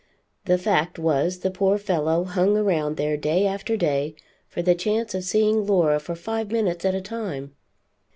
[0.45, 4.15] The fact was the poor fellow hung around there day after day
[4.47, 7.53] for the chance of seeing Laura for five minutes at a time.